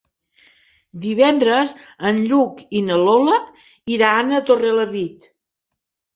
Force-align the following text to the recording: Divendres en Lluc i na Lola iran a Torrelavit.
Divendres 1.03 1.73
en 2.13 2.21
Lluc 2.31 2.65
i 2.81 2.81
na 2.87 2.99
Lola 3.03 3.37
iran 3.99 4.35
a 4.35 4.43
Torrelavit. 4.51 5.31